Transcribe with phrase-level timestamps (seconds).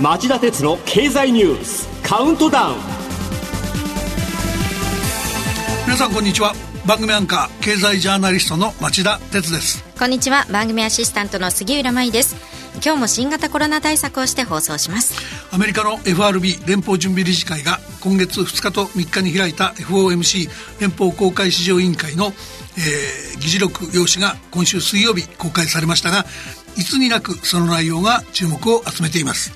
[0.00, 2.76] 町田鉄の経済ニュースカウントダウン。
[5.84, 6.54] 皆さんこんにちは。
[6.86, 9.84] 番組アンカー経済ジャーナリストの町田鉄です。
[9.98, 10.46] こんにちは。
[10.50, 12.60] 番組アシスタントの杉浦舞です。
[12.82, 15.14] 今日も新型コロナ対策をして放送します
[15.52, 20.48] アメリカの FRB 連邦準備理事会が今月2日と3日に開いた FOMC
[20.80, 26.24] 連邦公開市場委員会の、えー、議事録用紙が今週水曜日公開されましたが
[26.76, 29.52] いつになくその内容が注目を集めています。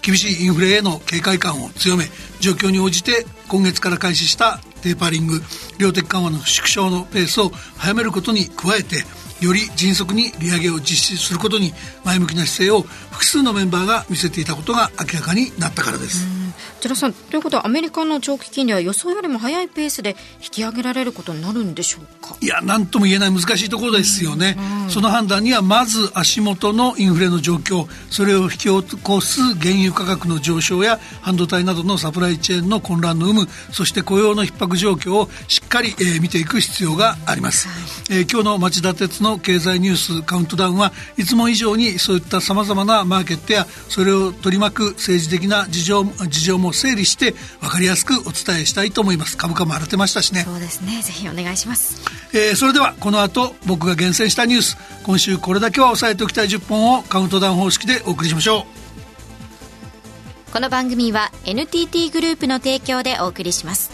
[0.00, 2.04] 厳しいインフレへの警戒感を強め
[2.40, 5.40] 状況に応じて今月から開始したテーパリング
[5.78, 9.04] 量的緩和の縮小のペースを早めることに加えて
[9.44, 11.72] より迅速に利上げを実施することに
[12.04, 16.43] 前向きな姿勢を複数のメンバーが見せていたことが明らかになったからです。
[16.84, 22.36] 寺さんということはアメリカの長期金利は予想よりも早いペースで引き上げられることになるんでしょうか？
[22.42, 49.36] いや何とも言えない難しいところですよね、うん、その判断にはまず足元のインフレの状況それを引き起こす原油価格の上昇や半導体などのサプライチェーンの混乱の有無そして雇用の逼迫状況をしっかり、えー、見ていく必要があります、はい、えー、今日の町田鉄の経済ニュースカウントダウンはいつも以上にそういったさまざまなマーケットやそれを取り巻く政治的な事情事情も整理して分かりやすくお伝えしたいと思います。
[49.36, 50.42] 株価も荒れてましたしね。
[50.42, 51.02] そうですね。
[51.02, 52.00] ぜひお願いします、
[52.32, 60.52] えー、それではこの後僕が厳選したニュース今週これだけは押さえておきたい10本をカウントダウン方式でお送りしましょう。
[60.52, 63.90] この番組は NTT グループの提供でお送りします。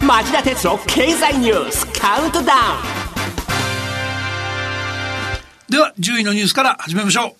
[0.00, 2.95] 町田哲郎経済ニュースカウントダウン
[5.68, 7.32] では10位のニュースから始めましょう。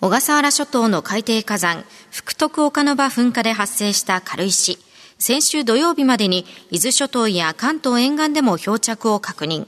[0.00, 4.78] 小笠原諸島の海底火山福徳岡ノ場噴火で発生した軽石。
[5.18, 9.66] 先週土曜日までに伊豆諸島や関東沿岸でも漂着を確認。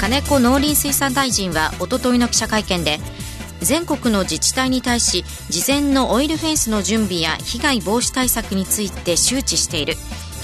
[0.00, 2.98] 金子農林水産大臣はおとといの記者会見で
[3.60, 9.94] 全国の自治体に対し事前のオイルフェンスの準備や被害防止対策について周知している。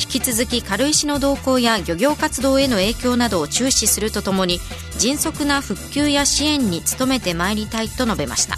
[0.02, 4.58] 引き続き軽石の動向や漁業活動への影響などを注視するとともに
[4.98, 8.56] 迅速な復旧や支援に努めてまいりたいと述べました。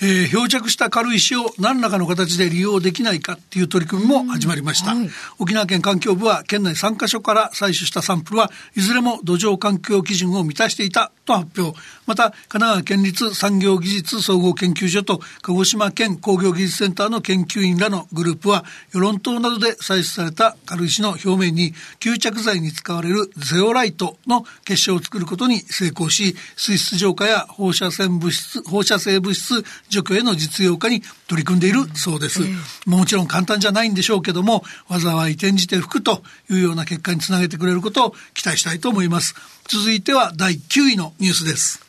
[0.00, 11.76] えー、漂着した軽石を何らかの形で利用できないかっていう取り組みも始まりました、はい、沖縄県環境部は県内3カ所から採取したサンプルはいずれも土壌環境基準を満たしていたと発表
[12.08, 18.64] また神奈川県立産業技術総合研究所と鹿児島県工業技術センターの研究員らのグループは
[18.94, 32.40] 与論島などで採取された軽石の表面に吸着剤に使われるゼオライトの結晶を作ることに成功し水質浄化や放射線物質放射性物質除去への実用化に取り組んでいるそうです。
[32.86, 39.34] もちろん簡単じゃないんでしょうけども、災い転じて吹くというような結果につなげてくれることを期待したいと思います。
[39.68, 41.88] 続いては第9位のニュースです。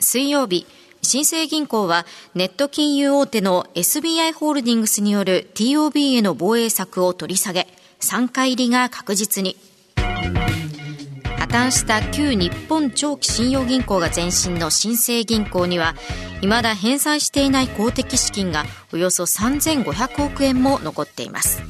[0.00, 0.66] 水曜日、
[1.02, 7.66] 新生銀行はネット金融大手の SBI ホールディングスによる TOB への防衛策を取り下げ、
[8.00, 9.56] 3回入りが確実に。
[9.96, 15.94] 破綻した旧日本長期信用銀行が前身の新生銀行には
[16.40, 21.62] 未だ返済していない公的資金がおよそ3500億円も残っています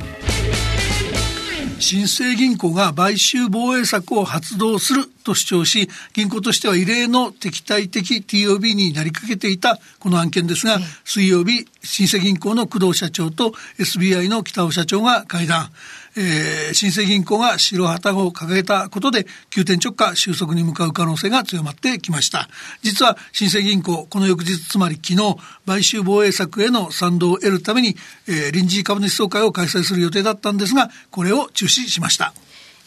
[1.80, 15.70] 新生銀行が買収防衛策を発動すると主張し、銀行としては異例の敵対的 TOB になりかけていたこの案件ですが、水曜日、新生銀行の工藤社長と SBI の北尾社長が会談。
[16.16, 22.48] えー、新生銀行が白旗を掲げたことで急転直下収束に向かう可能性が強まってきました。
[22.82, 25.36] 実は新生銀行この翌日つまり昨日
[25.66, 27.96] 買収防衛策への賛同を得るために、
[28.26, 32.32] えー、臨時株主総会を開催する予定だったんですがこれを中止しました。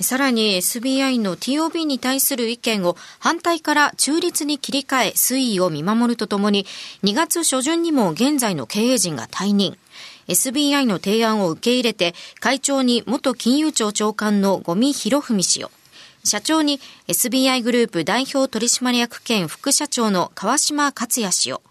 [0.03, 6.65] さらに SBI の TOB に対する意見を反対から中立に切り替え推移を見守るとともに
[7.03, 9.77] 2月初旬にも現在の経営陣が退任。
[10.31, 15.71] SBI の提案を受け入れて会長に元金融庁長官の五味博文氏を
[16.23, 21.61] 社長に SBI グループ代表取締役兼副社長の川島克也氏を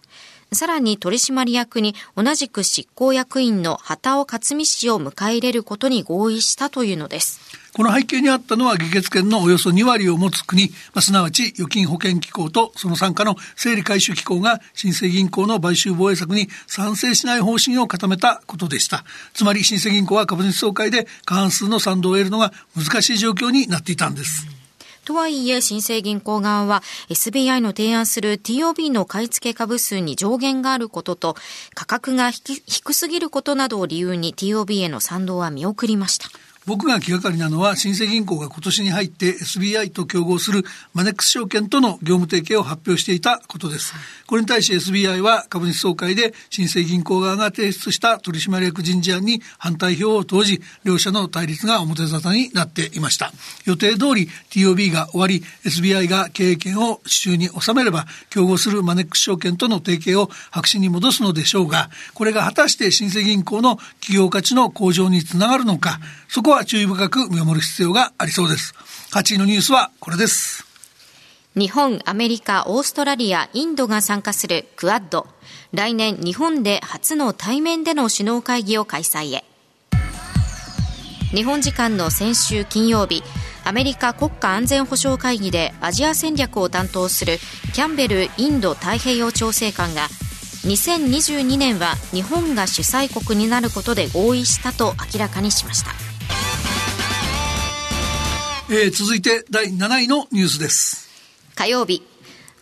[0.53, 7.50] さらに取締役に同じく執行役員の畑尾克美氏を迎え入れることに合意したというのです。
[7.73, 19.05] この背景にあったのは、議決権のおよそ2割を持つ国、まあ、すなわち預金保険機構とその傘下の整理回収機構が新生銀行の買収防衛策に賛成しない方針を固めたことでした。
[19.35, 24.47] つまり新生銀行は株主総会で過半数の賛同を得るのが難しい状況になっていたんです。
[25.05, 31.37] とはいえ、新生銀行側は SBI の提案する TOB の買い付け株数に上限があることと、
[31.75, 36.29] 価格が低すぎることなどを理由に TOB への賛同は見送りました。
[36.67, 43.95] 僕が気がかりなのは新生銀行が今年に入って SBI と競合するマネックス証券との業務提携を発表していたことです。
[44.27, 53.33] これに対し SBI は株主総会で新生銀行側が提出した取締役人事案に反対票を投じ、両者の対立が表沙汰になっていました。
[53.65, 68.75] 予定通り TOB が終わり、SBI が経営権を手中に収めれば、競合するマネックス証券との提携を白紙に戻すのでしょうが、これが果たして新生銀行の企業価値の向上につながるのか、そこは注意深く見守る必要がありそうです。
[69.13, 70.65] 8位のニュースはこれです。
[71.57, 75.27] 日本、アメリカ、オーストラリア、インドが参加するクアッド。
[75.73, 79.45] 来年日本で初の対面での首脳会議を開催へ。
[81.35, 83.23] 日本時間の先週金曜日、
[83.65, 87.39] アメリカ国家安全保障会議でアジア戦略を担当する
[87.73, 90.09] キャンベルインド太平洋調整官が
[90.65, 95.93] 2022年は日本が主催国になることで合意したと明らかにしました、
[98.73, 101.09] えー、続いて第7位のニュースです。
[101.57, 102.07] 火曜日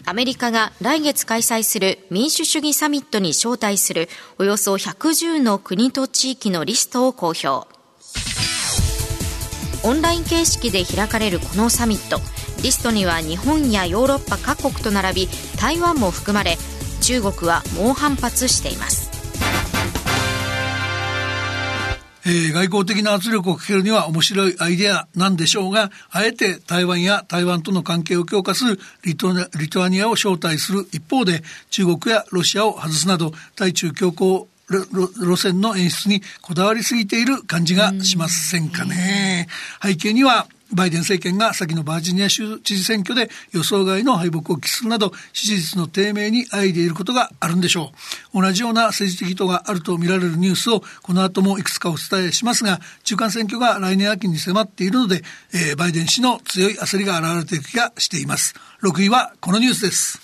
[0.06, 4.08] アメリカが来月開催する民主主義サミットに招待する
[4.38, 7.68] およそ110の国と地域のリストを公表。
[9.84, 12.20] オンライン形式で開かれるこのサミット
[12.62, 15.28] リストには日本やヨーロッパ各国と並び
[15.60, 16.56] 台湾も含まれ
[17.02, 19.17] 中国は猛反発しています。
[22.28, 39.48] えー、外交的な圧力をかけるには面白いアイデアなんでしょうが、あえて台湾や台湾との関係を強化するリトリトアニアを招待する一方で、中国やロシアを外すなど、対中強硬路線の演出にこだわりすぎている感じがしませんかね。
[39.82, 47.92] 背景にはバイデン政権が先のバージニア州知事選挙で予想外の敗北を喫するなど支持率の低迷にあいでいることがあるんでしょ
[48.34, 48.42] う。
[48.42, 55.22] 同じような政治的意図があると見られるニュースをこの後もいくつかお伝えしますが、中間選挙が来年秋に迫っているので、
[55.54, 58.54] えー、バイデン氏の強い焦りが現れていく気がしています。
[58.82, 60.20] 6位はこのニュースです。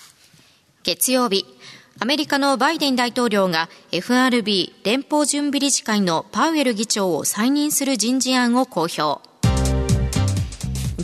[0.83, 1.45] 月曜日、
[1.99, 9.24] アメリカのバイデン大統領が FRB 連邦準備理事会のパウエル議長を再任する人事案を公表。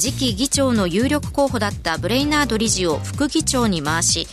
[0.01, 4.25] 次期議長の有力候補だったブレイナード理事を副議長に回し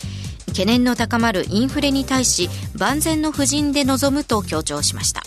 [0.47, 5.21] 懸念の高まるインフレに対し万全の布陣で臨むと強調しました。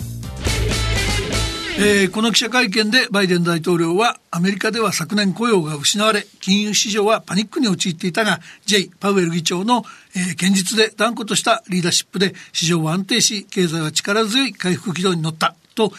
[1.78, 9.84] えー、この記者会見でバイデン大統領はアメリカでは昨年雇用が失われ金融市場はパニックに陥っていたが J・ パウエル議長の、
[10.16, 15.92] えー、堅実で断固としたリーダーシップで市場は安定し経済は力強い回復軌道に乗ったと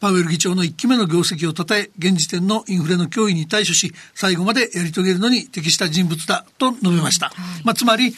[0.00, 7.32] パウエル議長の1期目の業績を称え現時点のインフレの脅威に対処し最後までやり遂げるのに適した人物だと述べました、
[7.64, 8.14] まあ、つまり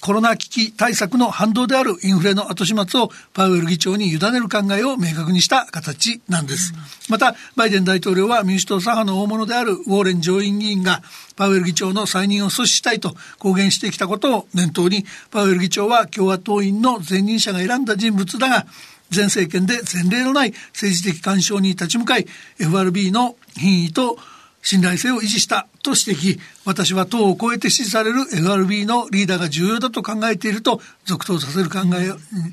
[0.00, 6.72] コロナ危機対策の反動であるインフレの後始末をパウエル議長に委ねる考えを明確にした形なんです。
[7.08, 11.02] また、バイデン大統領は民主党左派の大物であるウォーレン上院議員が
[11.36, 18.66] パウエル議長の再任を阻止したいと公言してきたことを念頭に、パウエル議長は共和党員の前任者が選んだ人物だが、
[19.14, 22.26] 前政権で前例のない政治的干渉に立ち向かい
[22.58, 24.18] FRB の品位と
[24.62, 26.40] 信頼性を維持したと指摘。
[26.64, 32.12] 私は党を超えて支持される FRB のリーダーが重要だと考えていると続投させる考え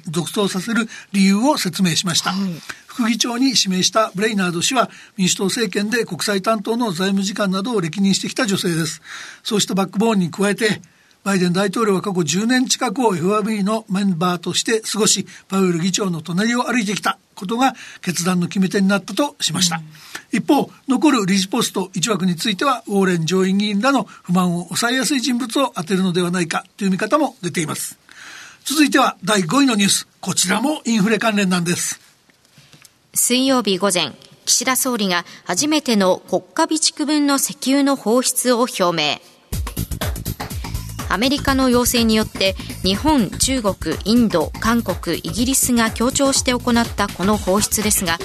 [0.09, 2.51] 続投させる理由を説明しました、はい、
[2.87, 9.01] 副議長に指名したブレイナード氏は民主党政権で国際担当の財務次官などを歴任してきた女性です。
[9.43, 10.81] そうしたバックボーンに加えて
[11.25, 19.81] バイデン大統領は過去10年近くを FRB のメンバーとして過ごし、パウエル議長の隣を歩いてきたことが決断の決め手になったとしました。
[20.31, 27.97] 一方、残る理事ポスト1枠については、ウォーレン上院議員らの不満を抑えやすい人物を当てるのではないかという見方も出ています。
[28.63, 30.07] 続いては第5位のニュース。
[30.21, 31.99] こちらもインフレ関連なんです。
[33.15, 34.13] 水曜日午前、
[34.45, 39.34] 岸田総理が初めての国家備蓄分の石油の放出を表明。
[41.09, 48.17] アメリカの要請によって日本、中国、インド、韓国、イギリスが協調して行ったこの放出ですが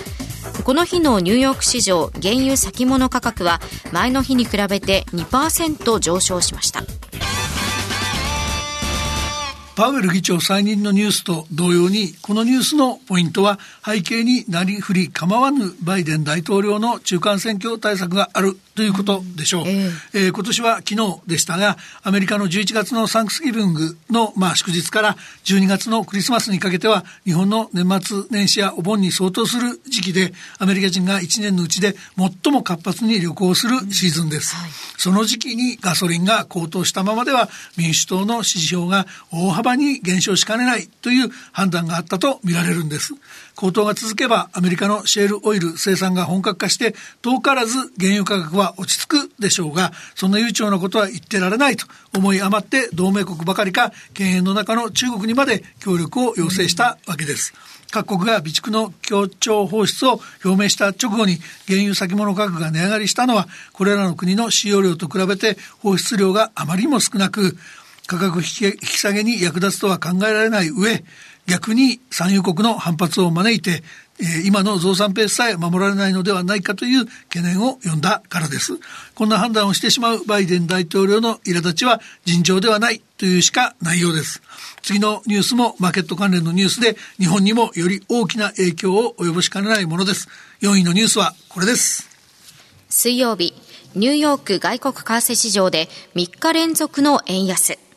[0.65, 3.61] この日のニューヨーク市場原油先物価格は
[3.93, 6.83] 前の日に比べて2%上昇しました。
[9.81, 18.59] パウエル議長再任のニュースと同様にこのニュースのポイントは背景になりふり構わぬバイデン大統領の中間選挙対策がある。
[18.81, 19.65] とということでしょう。
[19.67, 34.57] えー、えー、今年は昨日でしたが、アメリカの11月のサンクスギビングの、まあ、祝日から12月のクリスマスにかけては、日本の年末年始やお盆に相当する時期で、アメリカ人が1年のうちで最も活発に旅行するシーズンです。
[34.57, 43.13] はい、その時期にガソリンが高騰したままでは、民主党の支持票が大幅に減少しかねないという判断があったと見られるんです。
[43.57, 57.55] 高騰が続けば、アメリカのシェールオイル生産が本格化して、遠からず原油価格は落ち着くでしょうが、そんな悠長なことは言ってられないと思い余って同盟国ばかりか、権限の中の中国にまで協力を要請したわけです。
[57.91, 67.57] 各国が備蓄の協調放出を表明した直後に原油先物価格が値上がりしたのは、これらの国の使用量と比べて放出量があまりにも少なく、
[68.07, 71.05] 価格引き下げに役立つとは考えられない上、
[71.51, 73.83] 逆に産油国の反発を招いて、
[74.21, 78.79] えー、今の増産ペースさえ守られないのではないかという懸念を呼んだからです。
[79.17, 84.43] こんな判断をしてしまうバイデン大統領の苛立ちは尋常ではないというしかないようです。
[84.83, 90.29] 次のニュースもマーケット関連のニュースで日本にもより大きな影響を及ぼしかねないものです。
[90.61, 92.09] 4位のニュースはこれです。
[92.89, 93.55] 水曜日、
[93.97, 97.90] ニューヨーク外国為替市場で3日連続の円安。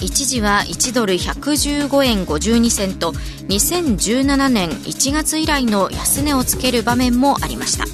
[0.00, 7.84] 一時は1ドル115円52銭と2017年1月以来の安値をつける場面もありました。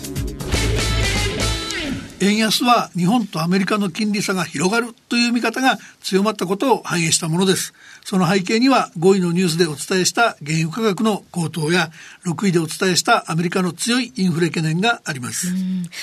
[2.23, 4.95] 円安は日本とアメリカの金利差が広がる。
[5.11, 7.75] という見方が強まったことを反映したものです。
[8.05, 11.91] その背景には5位のニュースでお伝えした原油価格の高騰や
[12.27, 15.49] 6位でお伝えしたアメリカの強いインフレ懸念があります。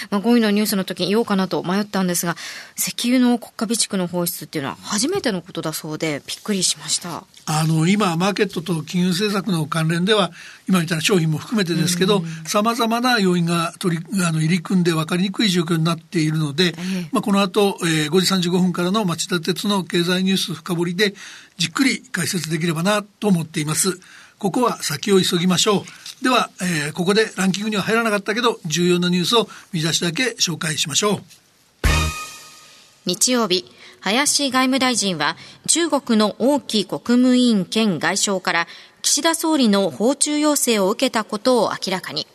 [0.10, 2.36] まあ、5位のニュースの時に言おうかなと迷ったんですが、
[2.78, 7.24] 石油の国家備蓄の放出っていうのは初めてのことだそうでびっくりしました。
[7.50, 10.32] あの、今、マーケットと金融政策の関連では、
[10.68, 16.76] 今みたいな商品も含めてですけど、さまざまな要因が取り、あの、入り組んで分かりにくい状況になっているので、
[17.14, 21.14] まあ、この後、えー、5時35分からの町田鉄の経済ニュース深掘りで、
[21.58, 24.00] じっくり解説できればなと思っています。
[24.40, 25.80] ここは先を急ぎましょ
[26.22, 26.24] う。
[26.24, 31.24] では、えー、ここでランキングには入らなかったけど、重要なニュースを見出しだけ紹介しましょう。
[33.06, 33.66] 日曜日、
[34.02, 35.38] 林外務大臣は
[35.68, 38.68] 中国の王毅国務委員兼外相から
[39.02, 42.28] 岸田総理の訪中要請を受けたことを明らかに。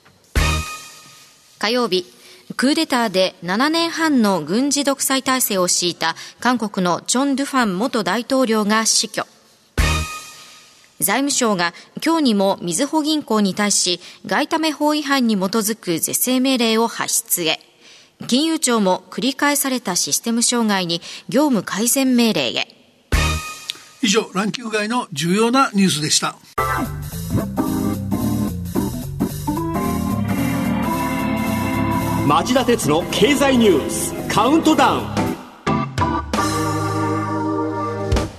[1.58, 2.06] 火曜日、
[2.56, 9.26] クーデターで7年半の軍事独裁体制を敷いた韓国のチョン・ドゥファン元大統領が死去。
[11.00, 17.60] 財務省が今日にもみずほ銀行に対し外為法違反に基づく是正命令を発出へ。
[18.28, 22.68] 金融庁も繰り返されたシステム障害に業務改善命令へ。
[24.00, 26.36] 以上、ランキング外の重要なニュースでした。
[32.26, 35.04] 町田鉄の経済ニュースカウントダウン。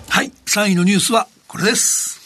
[0.08, 2.22] はい3位のニュースはこれです。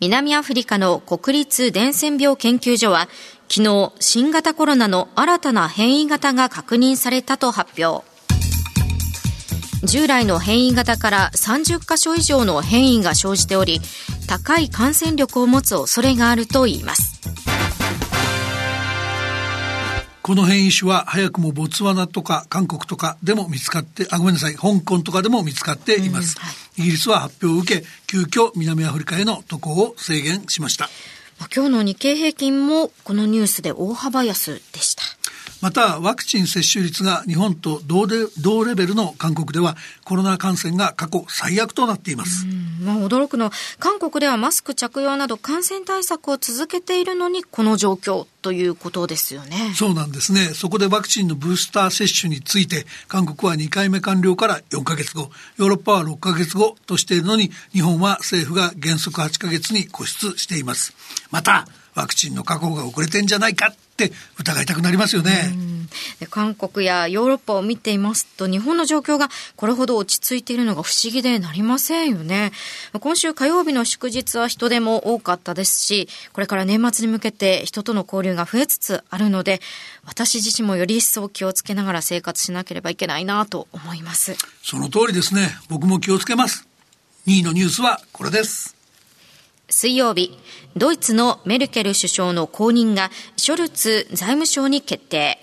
[0.00, 3.10] 南アフリカの国立伝染病研究所は
[3.50, 8.08] 昨日新型コロナの新たな変異型が確認されたと発表。
[9.84, 13.80] 従来の変異型から30カ所以上の変異が生じており
[14.26, 17.19] 高い感染力を持つ恐れがあるといいます
[20.22, 26.38] この変異種は早くもボツワナとか韓国とかでも見つかって、あ、ごめんなさい、香港とかでも見つかっています。
[26.38, 30.90] はい、イギリスは発表を受け、急遽南アフリカへの渡航を制限しました。
[31.54, 34.89] 今日の日経平均もこのニュースで大幅安でした。
[35.60, 42.46] またワクチン接種率が日本と同で同レベルの韓国ではコロナ感染が過去最悪となっています。
[42.80, 49.72] まあ、驚くのは韓国ではマスク着用など感染対策を続けているのにこの状況ということですよね。
[49.74, 50.54] そうなんですね。
[50.54, 60.94] そこでワクチンのブースター接種について韓国は2回目完了から4ヶ月後、ヨーロッパは6ヶ月後としているのに日本は政府が原則8ヶ月に固執しています。
[61.30, 65.52] またワクチンの確保が遅れてんじゃないかって疑いたくなりますよね。
[66.30, 72.52] 韓国やヨーロッパを見ていますと日本の状況がこれほど落ち着いているのが不思議でなりませんよね。
[73.00, 79.60] 今週火曜日の祝日は人出も多かったですし、これから年末に向けて人との交流が増えつつあるので、
[80.04, 84.36] 私自身もより一層気をつけながら生活しなければいけないなと思います。
[84.62, 85.50] その通りですね。
[85.68, 86.66] 僕も気をつけます。
[87.26, 88.79] 2位のニュースはこれです。
[89.70, 90.36] 水曜日、
[90.76, 95.38] ドイツのメルケル首相の後任がショルツ財務省に決定。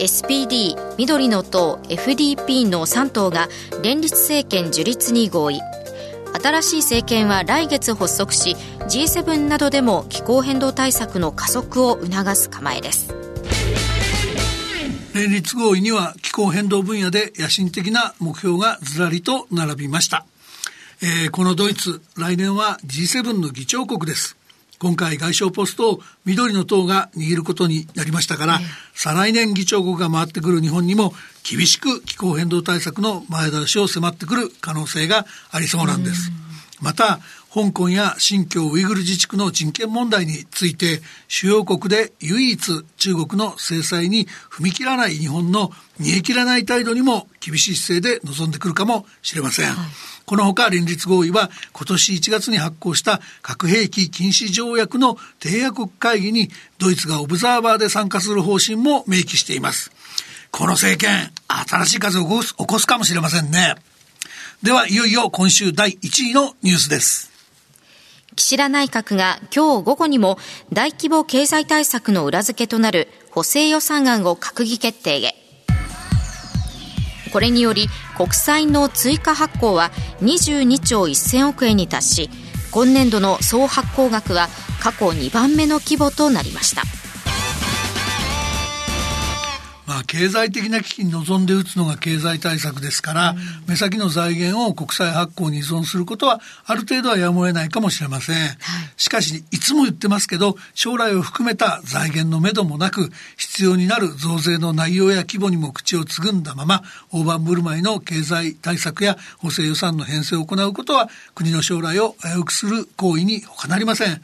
[0.00, 3.48] SPD、緑の党、FDP の3党が
[3.82, 5.60] 連立政権樹立に合意。
[6.42, 13.14] 新しい政権は来月発足し、G7 などでも気候変動対策の加速を促す構えです。
[15.14, 20.26] 連立合意には気候変動分野で野心的な目標がずらりと並びました。
[21.06, 24.38] えー、このドイツ、来年は G7 の議長国です。
[24.78, 28.60] 今回外相ポストを緑の党が握ることになりましたから、
[28.94, 36.32] 再来年議長国が回ってくる日本にも厳しく気候変動対策の前倒しを迫ってくる可能性がありそうなんです。
[36.80, 37.20] また、
[37.54, 45.70] 香港や新疆ウイグル自治区の人権問題について、主要国で唯一中国の制裁に踏み切らない日本の
[46.00, 49.66] 煮え切らない態度にも厳しい姿勢で臨んでくるかもしれません。
[49.68, 49.74] はい
[50.26, 59.92] このほか連立合意は今年1月に発行した核兵器禁止条約の締約会議にドイツがオブザーバーで参加する方針も明記しています。
[60.50, 63.74] この政権、新しい風を起こす起こすかもしれませんね。
[64.62, 67.33] では、いよいよ今週第1位のニュースです。
[68.36, 70.38] 岸田内閣が今日午後にも
[70.72, 75.34] 大規模経済対策の裏付けとなる補正予算案を閣議決定へ。
[77.32, 82.30] これにより国債の追加発行は22兆1000億円に達し
[82.70, 84.48] 今年度の総発行額は
[84.80, 86.82] 過去2番目の規模となりました。
[89.94, 93.36] まあ、経済的な危機に臨んで打つのが経済対策ですから、うん、
[93.68, 98.56] 目先の財源を国債発行に依存することはある程度はやむを得ないかもしれません、はい、
[98.96, 106.82] しかしいつも言ってますけど将来を含めた財源のめどもなく必要になる増税の内容や規模にも口をつぐんだまま
[107.12, 114.20] 大盤振る舞いの経済対策や補正予算の編成を行うことは国の将来を危うくする行為に他なりません。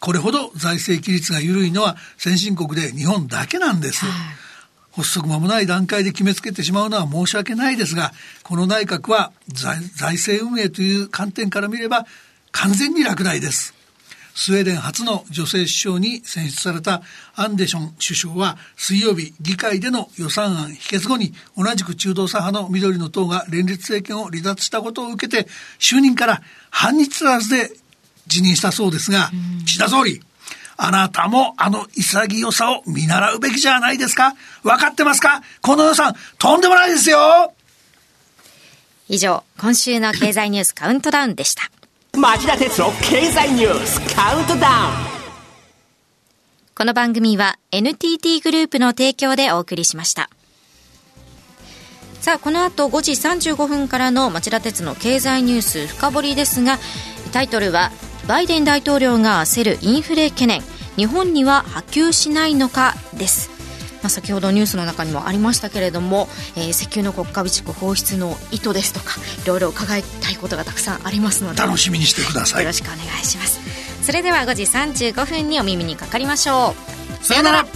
[0.00, 4.43] これほど財政規律が緩いのは先進国で日本だけなんです、はい
[4.96, 12.06] 発足間もない段階で決めつけてしまうのは申し訳ないですが、この内閣は財政運営という観点から見れば
[12.52, 13.74] 完全に落第です。
[14.36, 17.02] スウェーデン初の女性首相に選出された
[17.36, 25.48] アンデション首相は水曜日議会での予算案否決後に同じく中道左派の緑の党が連立政権を離脱したことを受けて
[25.78, 27.70] 就任から半日足らずで
[28.26, 29.30] 辞任したそうですが、
[29.66, 30.20] 岸田総理、
[30.76, 34.34] あなたもあの潔さを見習うべきじゃないですか。
[34.62, 35.42] 分かってますか？
[35.62, 37.52] この予算、とんでもないですよ。
[39.08, 41.70] 以上、今週の経済ニュースカウントダウンでした。
[42.18, 45.14] 町田哲郎経済ニュースカウントダウン。
[46.76, 50.28] この番組は NTT グループの提供でお送りしました。
[52.20, 56.78] さあ、この後5時35分からの町田鉄の経済ニュース深掘りですが、
[57.32, 57.92] タイトルは
[58.26, 60.62] バイデン大統領が焦るインフレ懸念
[60.96, 63.50] 日本には波及しないのかです。
[64.02, 72.64] まあ、先ほどニュースの中にもありましたけれども、えー、石油の国家備蓄放出の意図ですとかいろいろ伺いたいことがたくさんありますので楽しみにしてください。
[72.64, 73.60] よろしくお願いします。
[74.04, 76.74] それでは5時35分にお耳にかかりましょ
[77.22, 77.24] う。
[77.24, 77.66] さよなら